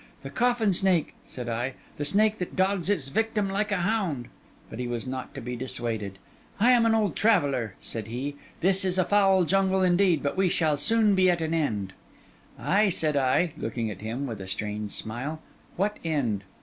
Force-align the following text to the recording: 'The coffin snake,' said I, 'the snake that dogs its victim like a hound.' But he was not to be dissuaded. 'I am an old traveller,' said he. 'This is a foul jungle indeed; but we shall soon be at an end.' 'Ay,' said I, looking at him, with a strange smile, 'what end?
'The 0.23 0.31
coffin 0.31 0.73
snake,' 0.73 1.13
said 1.25 1.47
I, 1.47 1.75
'the 1.97 2.05
snake 2.05 2.39
that 2.39 2.55
dogs 2.55 2.89
its 2.89 3.09
victim 3.09 3.47
like 3.47 3.71
a 3.71 3.75
hound.' 3.85 4.29
But 4.67 4.79
he 4.79 4.87
was 4.87 5.05
not 5.05 5.35
to 5.35 5.41
be 5.41 5.55
dissuaded. 5.55 6.17
'I 6.59 6.71
am 6.71 6.85
an 6.87 6.95
old 6.95 7.15
traveller,' 7.15 7.75
said 7.81 8.07
he. 8.07 8.35
'This 8.61 8.83
is 8.83 8.97
a 8.97 9.05
foul 9.05 9.43
jungle 9.45 9.83
indeed; 9.83 10.23
but 10.23 10.35
we 10.35 10.49
shall 10.49 10.77
soon 10.77 11.13
be 11.13 11.29
at 11.29 11.39
an 11.39 11.53
end.' 11.53 11.93
'Ay,' 12.57 12.89
said 12.89 13.15
I, 13.15 13.53
looking 13.55 13.91
at 13.91 14.01
him, 14.01 14.25
with 14.25 14.41
a 14.41 14.47
strange 14.47 14.89
smile, 14.89 15.39
'what 15.75 15.97
end? 16.03 16.45